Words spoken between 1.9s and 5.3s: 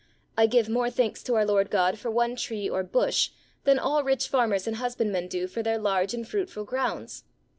for one tree or bush than all rich farmers and husbandmen